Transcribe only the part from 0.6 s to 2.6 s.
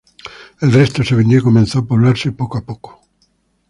El resto se vendió y comenzó a poblarse poco